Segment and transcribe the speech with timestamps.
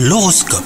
[0.00, 0.62] L'horoscope.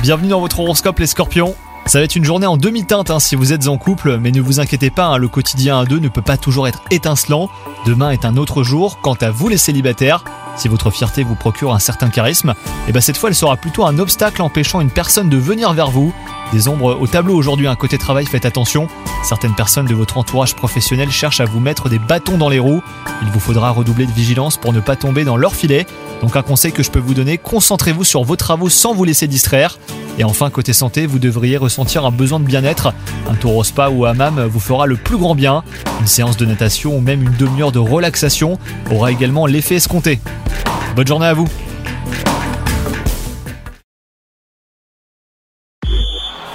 [0.00, 1.56] Bienvenue dans votre horoscope les scorpions.
[1.86, 4.40] Ça va être une journée en demi-teinte hein, si vous êtes en couple, mais ne
[4.40, 7.50] vous inquiétez pas, hein, le quotidien à deux ne peut pas toujours être étincelant.
[7.84, 9.00] Demain est un autre jour.
[9.00, 10.22] Quant à vous les célibataires,
[10.54, 12.54] si votre fierté vous procure un certain charisme,
[12.86, 15.90] et ben cette fois elle sera plutôt un obstacle empêchant une personne de venir vers
[15.90, 16.14] vous.
[16.52, 18.88] Des ombres au tableau aujourd'hui, un côté travail, faites attention.
[19.24, 22.82] Certaines personnes de votre entourage professionnel cherchent à vous mettre des bâtons dans les roues.
[23.22, 25.86] Il vous faudra redoubler de vigilance pour ne pas tomber dans leur filet.
[26.22, 29.26] Donc un conseil que je peux vous donner, concentrez-vous sur vos travaux sans vous laisser
[29.26, 29.78] distraire.
[30.18, 32.94] Et enfin, côté santé, vous devriez ressentir un besoin de bien-être.
[33.28, 35.64] Un tour au spa ou hammam vous fera le plus grand bien.
[36.00, 38.58] Une séance de natation ou même une demi-heure de relaxation
[38.90, 40.20] aura également l'effet escompté.
[40.94, 41.48] Bonne journée à vous